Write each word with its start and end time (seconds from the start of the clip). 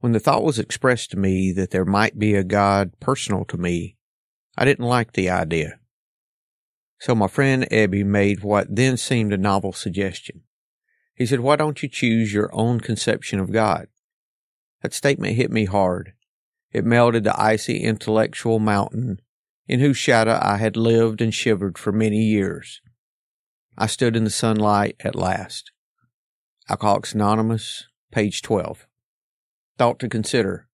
When 0.00 0.12
the 0.12 0.20
thought 0.20 0.42
was 0.42 0.58
expressed 0.58 1.10
to 1.10 1.18
me 1.18 1.52
that 1.52 1.70
there 1.70 1.84
might 1.84 2.18
be 2.18 2.34
a 2.34 2.42
God 2.42 2.98
personal 3.00 3.44
to 3.46 3.58
me, 3.58 3.96
I 4.56 4.64
didn't 4.64 4.86
like 4.86 5.12
the 5.12 5.28
idea. 5.28 5.78
So 6.98 7.14
my 7.14 7.28
friend 7.28 7.66
Ebby 7.70 8.04
made 8.04 8.42
what 8.42 8.74
then 8.74 8.96
seemed 8.96 9.32
a 9.32 9.38
novel 9.38 9.72
suggestion. 9.72 10.42
He 11.14 11.26
said, 11.26 11.40
Why 11.40 11.56
don't 11.56 11.82
you 11.82 11.88
choose 11.88 12.32
your 12.32 12.48
own 12.52 12.80
conception 12.80 13.40
of 13.40 13.52
God? 13.52 13.88
That 14.82 14.94
statement 14.94 15.36
hit 15.36 15.50
me 15.50 15.66
hard. 15.66 16.14
It 16.72 16.84
melted 16.84 17.24
the 17.24 17.38
icy 17.38 17.82
intellectual 17.82 18.58
mountain 18.58 19.20
in 19.66 19.80
whose 19.80 19.96
shadow 19.98 20.38
I 20.42 20.56
had 20.56 20.76
lived 20.76 21.20
and 21.20 21.34
shivered 21.34 21.76
for 21.76 21.92
many 21.92 22.22
years. 22.22 22.80
I 23.76 23.86
stood 23.86 24.16
in 24.16 24.24
the 24.24 24.30
sunlight 24.30 24.96
at 25.00 25.14
last. 25.14 25.72
Alcoholics 26.68 27.14
Anonymous, 27.14 27.86
page 28.10 28.42
12. 28.42 28.86
Thought 29.80 29.98
to 30.00 30.10
consider. 30.10 30.68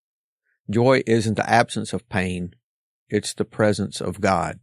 Joy 0.69 1.05
isn't 1.07 1.37
the 1.37 1.49
absence 1.49 1.93
of 1.93 2.09
pain, 2.09 2.57
it's 3.09 3.35
the 3.35 3.45
presence 3.45 4.01
of 4.01 4.21
God. 4.21 4.59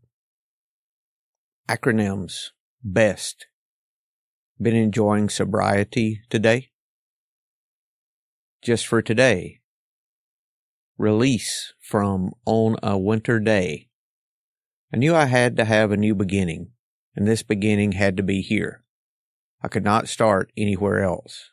Acronyms. 1.70 2.50
BEST. 2.84 3.48
Been 4.62 4.76
enjoying 4.76 5.30
sobriety 5.30 6.24
today? 6.30 6.72
Just 8.62 8.86
for 8.86 9.02
today. 9.02 9.62
Release 10.98 11.74
from 11.80 12.34
On 12.46 12.76
a 12.84 12.98
Winter 12.98 13.40
Day. 13.40 13.88
I 14.94 14.98
knew 14.98 15.16
I 15.16 15.28
had 15.28 15.56
to 15.56 15.64
have 15.64 15.94
a 15.94 15.96
new 15.96 16.16
beginning, 16.16 16.72
and 17.16 17.26
this 17.26 17.44
beginning 17.44 17.94
had 17.94 18.18
to 18.18 18.24
be 18.24 18.42
here. 18.42 18.84
I 19.64 19.70
could 19.70 19.86
not 19.86 20.10
start 20.10 20.52
anywhere 20.58 21.02
else. 21.02 21.53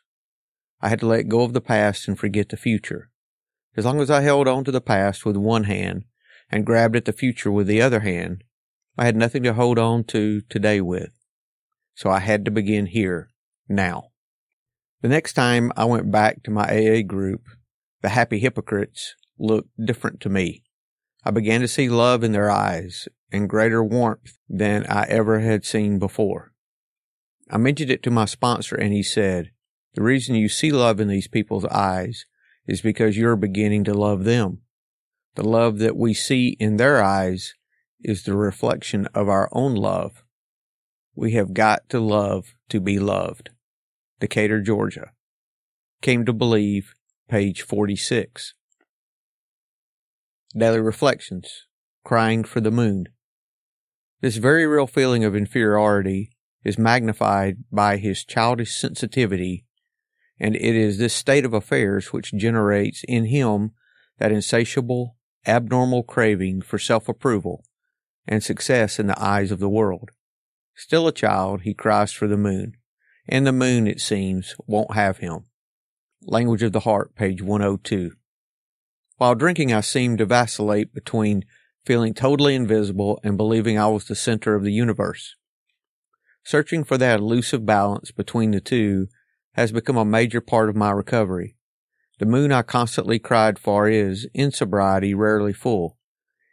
I 0.81 0.89
had 0.89 0.99
to 1.01 1.07
let 1.07 1.29
go 1.29 1.41
of 1.41 1.53
the 1.53 1.61
past 1.61 2.07
and 2.07 2.17
forget 2.17 2.49
the 2.49 2.57
future. 2.57 3.09
As 3.77 3.85
long 3.85 4.01
as 4.01 4.09
I 4.09 4.21
held 4.21 4.47
on 4.47 4.63
to 4.65 4.71
the 4.71 4.81
past 4.81 5.25
with 5.25 5.37
one 5.37 5.65
hand 5.65 6.05
and 6.49 6.65
grabbed 6.65 6.95
at 6.95 7.05
the 7.05 7.13
future 7.13 7.51
with 7.51 7.67
the 7.67 7.81
other 7.81 8.01
hand, 8.01 8.43
I 8.97 9.05
had 9.05 9.15
nothing 9.15 9.43
to 9.43 9.53
hold 9.53 9.79
on 9.79 10.03
to 10.05 10.41
today 10.41 10.81
with. 10.81 11.11
So 11.95 12.09
I 12.09 12.19
had 12.19 12.45
to 12.45 12.51
begin 12.51 12.87
here, 12.87 13.29
now. 13.69 14.09
The 15.01 15.07
next 15.07 15.33
time 15.33 15.71
I 15.77 15.85
went 15.85 16.11
back 16.11 16.43
to 16.43 16.51
my 16.51 16.63
AA 16.63 17.01
group, 17.01 17.43
the 18.01 18.09
happy 18.09 18.39
hypocrites 18.39 19.15
looked 19.39 19.69
different 19.83 20.19
to 20.21 20.29
me. 20.29 20.63
I 21.23 21.31
began 21.31 21.61
to 21.61 21.67
see 21.67 21.89
love 21.89 22.23
in 22.23 22.31
their 22.31 22.49
eyes 22.49 23.07
and 23.31 23.49
greater 23.49 23.83
warmth 23.83 24.37
than 24.49 24.85
I 24.87 25.05
ever 25.05 25.39
had 25.39 25.65
seen 25.65 25.99
before. 25.99 26.51
I 27.49 27.57
mentioned 27.57 27.91
it 27.91 28.03
to 28.03 28.11
my 28.11 28.25
sponsor 28.25 28.75
and 28.75 28.93
he 28.93 29.03
said, 29.03 29.51
the 29.93 30.03
reason 30.03 30.35
you 30.35 30.47
see 30.47 30.71
love 30.71 30.99
in 30.99 31.07
these 31.09 31.27
people's 31.27 31.65
eyes 31.65 32.25
is 32.65 32.81
because 32.81 33.17
you're 33.17 33.35
beginning 33.35 33.83
to 33.83 33.93
love 33.93 34.23
them. 34.23 34.59
The 35.35 35.47
love 35.47 35.79
that 35.79 35.97
we 35.97 36.13
see 36.13 36.55
in 36.59 36.77
their 36.77 37.03
eyes 37.03 37.55
is 38.01 38.23
the 38.23 38.35
reflection 38.35 39.07
of 39.13 39.27
our 39.27 39.49
own 39.51 39.75
love. 39.75 40.23
We 41.15 41.33
have 41.33 41.53
got 41.53 41.89
to 41.89 41.99
love 41.99 42.55
to 42.69 42.79
be 42.79 42.99
loved. 42.99 43.49
Decatur, 44.19 44.61
Georgia. 44.61 45.11
Came 46.01 46.25
to 46.25 46.33
believe, 46.33 46.93
page 47.29 47.61
46. 47.61 48.53
Daily 50.57 50.79
Reflections. 50.79 51.67
Crying 52.03 52.43
for 52.43 52.61
the 52.61 52.71
Moon. 52.71 53.05
This 54.21 54.37
very 54.37 54.65
real 54.65 54.87
feeling 54.87 55.23
of 55.23 55.35
inferiority 55.35 56.31
is 56.63 56.77
magnified 56.77 57.57
by 57.71 57.97
his 57.97 58.23
childish 58.23 58.75
sensitivity 58.75 59.65
and 60.41 60.55
it 60.55 60.75
is 60.75 60.97
this 60.97 61.13
state 61.13 61.45
of 61.45 61.53
affairs 61.53 62.11
which 62.11 62.33
generates 62.33 63.03
in 63.07 63.25
him 63.25 63.71
that 64.17 64.31
insatiable, 64.31 65.15
abnormal 65.45 66.01
craving 66.01 66.63
for 66.63 66.79
self 66.79 67.07
approval 67.07 67.63
and 68.27 68.43
success 68.43 68.97
in 68.97 69.05
the 69.05 69.23
eyes 69.23 69.51
of 69.51 69.59
the 69.59 69.69
world. 69.69 70.09
Still 70.75 71.07
a 71.07 71.11
child, 71.11 71.61
he 71.61 71.75
cries 71.75 72.11
for 72.11 72.27
the 72.27 72.37
moon, 72.37 72.75
and 73.29 73.45
the 73.45 73.51
moon, 73.51 73.85
it 73.85 74.01
seems, 74.01 74.55
won't 74.65 74.95
have 74.95 75.19
him. 75.19 75.45
Language 76.23 76.63
of 76.63 76.71
the 76.71 76.81
Heart, 76.81 77.15
page 77.15 77.43
102. 77.43 78.13
While 79.17 79.35
drinking, 79.35 79.71
I 79.71 79.81
seemed 79.81 80.17
to 80.17 80.25
vacillate 80.25 80.91
between 80.91 81.45
feeling 81.85 82.15
totally 82.15 82.55
invisible 82.55 83.19
and 83.23 83.37
believing 83.37 83.77
I 83.77 83.87
was 83.89 84.05
the 84.05 84.15
center 84.15 84.55
of 84.55 84.63
the 84.63 84.73
universe. 84.73 85.35
Searching 86.43 86.83
for 86.83 86.97
that 86.97 87.19
elusive 87.19 87.63
balance 87.63 88.09
between 88.09 88.51
the 88.51 88.61
two 88.61 89.07
has 89.53 89.71
become 89.71 89.97
a 89.97 90.05
major 90.05 90.41
part 90.41 90.69
of 90.69 90.75
my 90.75 90.91
recovery. 90.91 91.55
The 92.19 92.25
moon 92.25 92.51
I 92.51 92.61
constantly 92.61 93.19
cried 93.19 93.57
for 93.57 93.89
is, 93.89 94.27
in 94.33 94.51
sobriety, 94.51 95.13
rarely 95.13 95.53
full. 95.53 95.97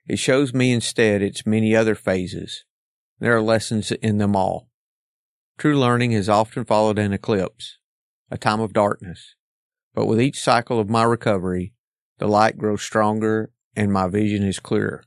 It 0.07 0.19
shows 0.19 0.55
me 0.55 0.73
instead 0.73 1.21
its 1.21 1.47
many 1.47 1.77
other 1.77 1.95
phases. 1.95 2.65
There 3.21 3.37
are 3.37 3.43
lessons 3.43 3.93
in 3.93 4.19
them 4.19 4.35
all. 4.35 4.71
True 5.59 5.79
learning 5.79 6.13
has 6.13 6.29
often 6.29 6.65
followed 6.65 6.99
an 6.99 7.13
eclipse, 7.13 7.79
a 8.31 8.39
time 8.39 8.61
of 8.61 8.73
darkness. 8.73 9.35
But 9.95 10.07
with 10.07 10.21
each 10.21 10.41
cycle 10.41 10.81
of 10.81 10.89
my 10.89 11.03
recovery, 11.03 11.75
the 12.19 12.29
light 12.29 12.57
grows 12.57 12.83
stronger 12.83 13.51
and 13.77 13.93
my 13.93 14.09
vision 14.09 14.43
is 14.43 14.59
clearer. 14.59 15.05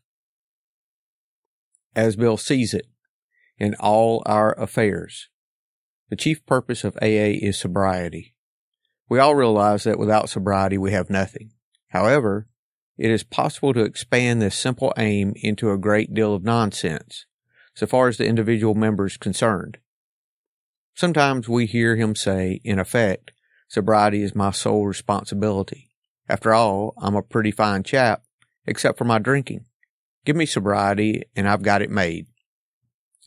As 1.96 2.16
Bill 2.16 2.38
sees 2.38 2.74
it, 2.74 2.86
in 3.58 3.76
all 3.80 4.22
our 4.26 4.54
affairs, 4.60 5.30
the 6.12 6.18
chief 6.18 6.46
purpose 6.46 6.84
of 6.84 6.98
AA 7.02 7.40
is 7.40 7.58
sobriety. 7.58 8.36
We 9.08 9.20
all 9.20 9.34
realize 9.34 9.86
that 9.86 9.98
without 9.98 10.30
sobriety 10.30 10.78
we 10.78 10.92
have 10.92 11.10
nothing. 11.10 11.52
However, 11.88 12.48
it 12.98 13.10
is 13.10 13.24
possible 13.24 13.74
to 13.74 13.86
expand 13.86 14.42
this 14.42 14.58
simple 14.58 14.94
aim 14.98 15.32
into 15.38 15.72
a 15.72 15.78
great 15.78 16.14
deal 16.14 16.36
of 16.36 16.44
nonsense, 16.44 17.26
so 17.74 17.88
far 17.88 18.10
as 18.10 18.18
the 18.18 18.28
individual 18.28 18.76
member 18.76 19.06
is 19.06 19.16
concerned. 19.16 19.78
Sometimes 20.96 21.48
we 21.48 21.66
hear 21.66 21.96
him 21.96 22.14
say, 22.14 22.60
in 22.66 22.78
effect, 22.78 23.32
sobriety 23.70 24.22
is 24.22 24.36
my 24.36 24.52
sole 24.52 24.86
responsibility. 24.86 25.92
After 26.28 26.54
all, 26.54 26.94
I'm 26.98 27.16
a 27.16 27.22
pretty 27.22 27.52
fine 27.52 27.84
chap, 27.84 28.24
except 28.66 28.98
for 28.98 29.06
my 29.06 29.18
drinking. 29.18 29.64
Give 30.26 30.36
me 30.36 30.46
sobriety 30.46 31.24
and 31.38 31.48
I've 31.48 31.64
got 31.64 31.82
it 31.82 31.90
made. 31.90 32.28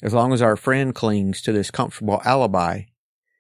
As 0.03 0.13
long 0.13 0.33
as 0.33 0.43
our 0.43 0.57
friend 0.57 0.95
clings 0.95 1.41
to 1.43 1.53
this 1.53 1.71
comfortable 1.71 2.21
alibi, 2.25 2.83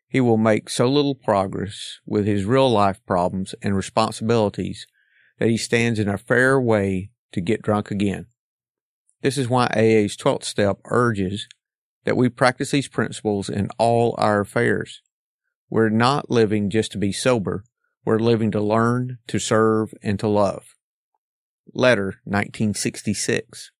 he 0.07 0.21
will 0.21 0.37
make 0.37 0.71
so 0.71 0.89
little 0.89 1.17
progress 1.17 1.99
with 2.07 2.27
his 2.27 2.45
real 2.45 2.71
life 2.71 3.05
problems 3.05 3.55
and 3.63 3.75
responsibilities 3.75 4.87
that 5.39 5.49
he 5.49 5.57
stands 5.57 5.99
in 5.99 6.09
a 6.09 6.17
fair 6.17 6.61
way 6.61 7.11
to 7.33 7.41
get 7.41 7.63
drunk 7.63 7.91
again. 7.91 8.27
This 9.23 9.37
is 9.37 9.49
why 9.49 9.65
AA's 9.75 10.17
12th 10.17 10.45
step 10.45 10.79
urges 10.85 11.49
that 12.05 12.17
we 12.17 12.29
practice 12.29 12.71
these 12.71 12.89
principles 12.89 13.49
in 13.49 13.69
all 13.79 14.15
our 14.19 14.41
affairs. 14.41 15.01
We're 15.69 15.89
not 15.89 16.31
living 16.31 16.71
just 16.71 16.93
to 16.93 16.99
be 16.99 17.11
sober. 17.11 17.65
We're 18.05 18.19
living 18.19 18.51
to 18.53 18.61
learn, 18.61 19.19
to 19.27 19.39
serve, 19.39 19.95
and 20.03 20.21
to 20.21 20.29
love. 20.29 20.77
Letter 21.73 22.21
1966 22.25 23.73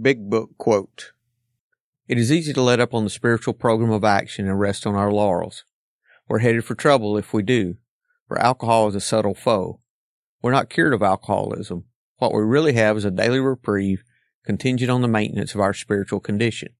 Big 0.00 0.30
Book 0.30 0.56
quote. 0.56 1.12
It 2.08 2.16
is 2.16 2.32
easy 2.32 2.54
to 2.54 2.62
let 2.62 2.80
up 2.80 2.94
on 2.94 3.04
the 3.04 3.10
spiritual 3.10 3.52
program 3.52 3.90
of 3.90 4.04
action 4.04 4.48
and 4.48 4.58
rest 4.58 4.86
on 4.86 4.94
our 4.94 5.12
laurels. 5.12 5.64
We're 6.28 6.38
headed 6.38 6.64
for 6.64 6.74
trouble 6.74 7.18
if 7.18 7.34
we 7.34 7.42
do, 7.42 7.76
for 8.26 8.38
alcohol 8.38 8.88
is 8.88 8.94
a 8.94 9.00
subtle 9.00 9.34
foe. 9.34 9.80
We're 10.40 10.52
not 10.52 10.70
cured 10.70 10.94
of 10.94 11.02
alcoholism. 11.02 11.84
What 12.16 12.32
we 12.32 12.40
really 12.40 12.72
have 12.72 12.96
is 12.96 13.04
a 13.04 13.10
daily 13.10 13.38
reprieve 13.38 14.02
contingent 14.44 14.90
on 14.90 15.02
the 15.02 15.08
maintenance 15.08 15.54
of 15.54 15.60
our 15.60 15.74
spiritual 15.74 16.20
condition. 16.20 16.70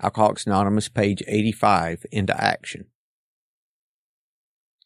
Alcoholics 0.00 0.46
Anonymous, 0.46 0.88
page 0.88 1.22
85, 1.26 2.06
into 2.12 2.40
action. 2.40 2.86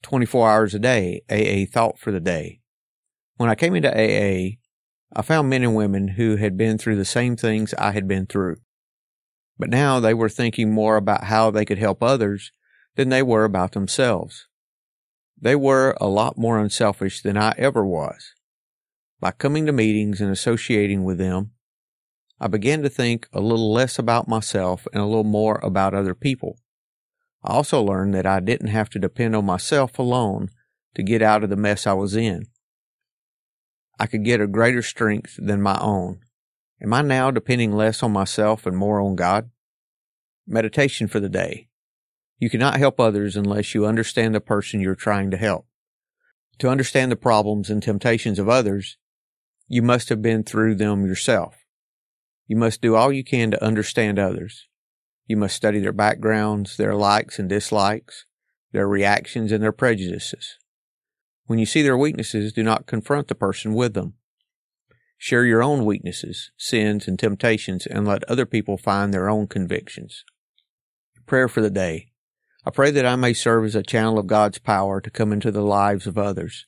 24 0.02 0.50
hours 0.50 0.75
a 0.75 0.78
day, 0.78 1.20
AA 1.31 1.70
thought 1.70 1.99
for 1.99 2.12
the 2.12 2.20
day. 2.20 2.61
When 3.37 3.50
I 3.50 3.55
came 3.55 3.75
into 3.75 3.90
AA, 3.90 4.56
I 5.12 5.23
found 5.23 5.51
men 5.51 5.65
and 5.65 5.75
women 5.75 6.09
who 6.09 6.37
had 6.37 6.57
been 6.57 6.79
through 6.79 6.97
the 6.97 7.05
same 7.05 7.37
things 7.37 7.75
I 7.75 7.91
had 7.93 8.07
been 8.07 8.27
through. 8.27 8.57
But 9.59 9.69
now 9.69 9.99
they 9.99 10.15
were 10.15 10.29
thinking 10.29 10.73
more 10.73 10.97
about 10.97 11.25
how 11.25 11.51
they 11.51 11.65
could 11.65 11.79
help 11.79 12.03
others 12.03 12.53
than 12.97 13.09
they 13.09 13.23
were 13.23 13.45
about 13.45 13.73
themselves. 13.73 14.47
They 15.41 15.57
were 15.57 15.97
a 16.01 16.07
lot 16.07 16.39
more 16.39 16.59
unselfish 16.59 17.23
than 17.23 17.37
I 17.37 17.55
ever 17.59 17.85
was. 17.85 18.35
By 19.21 19.33
coming 19.33 19.67
to 19.67 19.73
meetings 19.73 20.21
and 20.21 20.31
associating 20.31 21.05
with 21.05 21.19
them, 21.19 21.53
I 22.39 22.47
began 22.49 22.83
to 22.83 22.89
think 22.89 23.29
a 23.33 23.41
little 23.41 23.73
less 23.73 23.99
about 23.99 24.29
myself 24.29 24.87
and 24.93 25.03
a 25.03 25.06
little 25.06 25.25
more 25.25 25.61
about 25.63 25.93
other 25.93 26.15
people. 26.15 26.59
I 27.43 27.53
also 27.53 27.83
learned 27.83 28.15
that 28.15 28.27
I 28.27 28.41
didn't 28.41 28.69
have 28.69 28.89
to 28.91 28.99
depend 28.99 29.35
on 29.35 29.45
myself 29.45 29.99
alone 29.99 30.49
to 30.95 31.03
get 31.03 31.21
out 31.21 31.43
of 31.43 31.51
the 31.51 31.56
mess 31.56 31.87
I 31.87 31.95
was 31.95 32.15
in. 32.17 32.47
I 34.00 34.06
could 34.06 34.25
get 34.25 34.41
a 34.41 34.47
greater 34.47 34.81
strength 34.81 35.38
than 35.38 35.61
my 35.61 35.79
own. 35.79 36.20
Am 36.82 36.94
I 36.94 37.02
now 37.02 37.31
depending 37.31 37.70
less 37.70 38.02
on 38.02 38.12
myself 38.12 38.64
and 38.64 38.75
more 38.75 38.99
on 38.99 39.14
God? 39.14 39.50
Meditation 40.47 41.06
for 41.06 41.20
the 41.20 41.29
day. 41.29 41.69
You 42.38 42.49
cannot 42.49 42.79
help 42.79 42.99
others 42.99 43.37
unless 43.37 43.75
you 43.75 43.85
understand 43.85 44.35
the 44.35 44.41
person 44.41 44.81
you're 44.81 44.94
trying 44.94 45.31
to 45.32 45.37
help. 45.37 45.67
To 46.61 46.70
understand 46.70 47.12
the 47.12 47.17
problems 47.17 47.69
and 47.69 47.82
temptations 47.82 48.38
of 48.38 48.49
others, 48.49 48.97
you 49.69 49.82
must 49.82 50.08
have 50.08 50.23
been 50.23 50.44
through 50.44 50.76
them 50.76 51.05
yourself. 51.05 51.56
You 52.46 52.56
must 52.56 52.81
do 52.81 52.96
all 52.96 53.12
you 53.12 53.23
can 53.23 53.50
to 53.50 53.62
understand 53.62 54.19
others. 54.19 54.67
You 55.26 55.37
must 55.37 55.55
study 55.55 55.79
their 55.79 55.93
backgrounds, 55.93 56.79
their 56.79 56.94
likes 56.94 57.38
and 57.38 57.50
dislikes, 57.50 58.25
their 58.73 58.88
reactions 58.88 59.53
and 59.53 59.62
their 59.62 59.73
prejudices. 59.73 60.56
When 61.50 61.58
you 61.58 61.67
see 61.67 61.82
their 61.82 61.99
weaknesses, 61.99 62.52
do 62.52 62.62
not 62.62 62.87
confront 62.87 63.26
the 63.26 63.35
person 63.35 63.75
with 63.75 63.94
them. 63.94 64.14
Share 65.19 65.44
your 65.44 65.64
own 65.64 65.85
weaknesses, 65.85 66.52
sins, 66.56 67.08
and 67.08 67.19
temptations 67.19 67.87
and 67.87 68.06
let 68.06 68.23
other 68.31 68.47
people 68.47 68.76
find 68.76 69.12
their 69.12 69.29
own 69.29 69.49
convictions. 69.49 70.25
Prayer 71.26 71.49
for 71.49 71.61
the 71.61 71.69
day. 71.69 72.12
I 72.64 72.70
pray 72.70 72.93
that 72.93 73.05
I 73.05 73.17
may 73.17 73.32
serve 73.32 73.64
as 73.64 73.75
a 73.75 73.82
channel 73.82 74.17
of 74.17 74.29
God's 74.29 74.58
power 74.58 75.00
to 75.00 75.11
come 75.11 75.32
into 75.32 75.50
the 75.50 75.64
lives 75.64 76.06
of 76.06 76.17
others. 76.17 76.67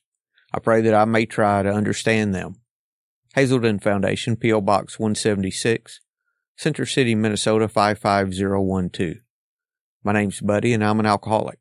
I 0.52 0.58
pray 0.58 0.81
that 0.81 0.94
I 0.94 1.05
may 1.05 1.26
try 1.26 1.62
to 1.62 1.73
understand 1.73 2.35
them. 2.35 2.56
Hazelden 3.37 3.78
Foundation, 3.78 4.35
P.O. 4.35 4.62
Box 4.62 4.99
176, 4.99 6.00
Center 6.56 6.87
City, 6.87 7.14
Minnesota 7.14 7.69
55012. 7.69 9.19
My 10.02 10.12
name's 10.12 10.40
Buddy 10.40 10.73
and 10.73 10.85
I'm 10.85 10.99
an 10.99 11.06
alcoholic. 11.06 11.61